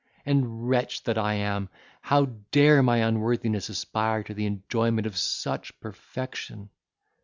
and, 0.25 0.67
wretch 0.67 1.03
that 1.03 1.15
I 1.19 1.35
am, 1.35 1.69
how 2.01 2.25
dare 2.49 2.81
my 2.81 3.07
unworthiness 3.07 3.69
aspire 3.69 4.23
to 4.23 4.33
the 4.33 4.47
enjoyment 4.47 5.05
of 5.05 5.15
such 5.15 5.79
perfection!" 5.79 6.71